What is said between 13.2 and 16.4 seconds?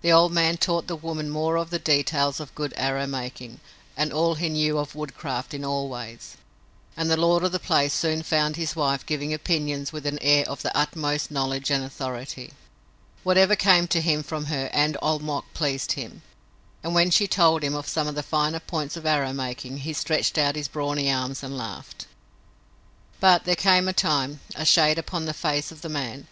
Whatever came to him from her and Old Mok pleased him,